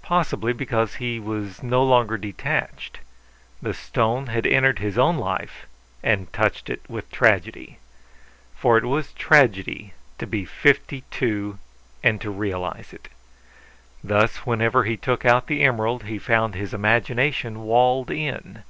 Possibly 0.00 0.54
because 0.54 0.94
he 0.94 1.20
was 1.20 1.62
no 1.62 1.84
longer 1.84 2.16
detached; 2.16 3.00
the 3.60 3.74
stone 3.74 4.28
had 4.28 4.46
entered 4.46 4.78
his 4.78 4.96
own 4.96 5.18
life 5.18 5.66
and 6.02 6.32
touched 6.32 6.70
it 6.70 6.80
with 6.88 7.10
tragedy. 7.10 7.76
For 8.56 8.78
it 8.78 8.84
was 8.86 9.12
tragedy 9.12 9.92
to 10.16 10.26
be 10.26 10.46
fifty 10.46 11.04
two 11.10 11.58
and 12.02 12.18
to 12.22 12.30
realize 12.30 12.94
it. 12.94 13.08
Thus 14.02 14.36
whenever 14.46 14.84
he 14.84 14.96
took 14.96 15.26
out 15.26 15.48
the 15.48 15.62
emerald 15.64 16.04
he 16.04 16.18
found 16.18 16.54
his 16.54 16.72
imagination 16.72 17.60
walled 17.64 18.10
in. 18.10 18.62